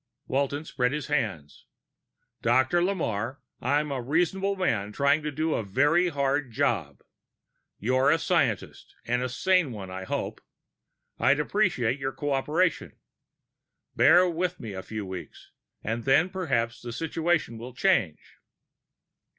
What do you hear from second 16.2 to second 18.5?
perhaps the situation will change."